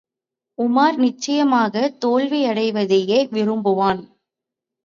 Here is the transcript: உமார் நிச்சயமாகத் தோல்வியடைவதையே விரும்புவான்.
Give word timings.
உமார் 0.57 0.97
நிச்சயமாகத் 0.97 1.97
தோல்வியடைவதையே 2.05 3.19
விரும்புவான். 3.31 4.01